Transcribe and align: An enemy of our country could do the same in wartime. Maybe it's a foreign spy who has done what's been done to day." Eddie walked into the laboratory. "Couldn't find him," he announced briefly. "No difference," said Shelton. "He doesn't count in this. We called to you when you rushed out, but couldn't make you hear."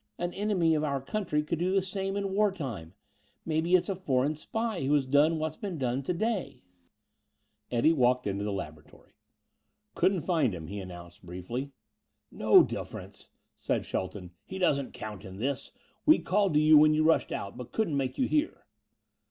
An 0.17 0.33
enemy 0.33 0.73
of 0.73 0.83
our 0.83 0.99
country 0.99 1.43
could 1.43 1.59
do 1.59 1.69
the 1.69 1.81
same 1.83 2.15
in 2.17 2.31
wartime. 2.33 2.95
Maybe 3.45 3.75
it's 3.75 3.87
a 3.87 3.95
foreign 3.95 4.33
spy 4.33 4.81
who 4.83 4.95
has 4.95 5.05
done 5.05 5.37
what's 5.37 5.57
been 5.57 5.77
done 5.77 6.01
to 6.01 6.11
day." 6.15 6.63
Eddie 7.69 7.93
walked 7.93 8.25
into 8.25 8.43
the 8.43 8.51
laboratory. 8.51 9.11
"Couldn't 9.93 10.21
find 10.21 10.55
him," 10.55 10.65
he 10.65 10.79
announced 10.79 11.23
briefly. 11.23 11.73
"No 12.31 12.63
difference," 12.63 13.29
said 13.55 13.85
Shelton. 13.85 14.31
"He 14.43 14.57
doesn't 14.57 14.93
count 14.95 15.23
in 15.23 15.37
this. 15.37 15.71
We 16.07 16.17
called 16.17 16.55
to 16.55 16.59
you 16.59 16.79
when 16.79 16.95
you 16.95 17.03
rushed 17.03 17.31
out, 17.31 17.55
but 17.55 17.71
couldn't 17.71 17.95
make 17.95 18.17
you 18.17 18.27
hear." 18.27 18.65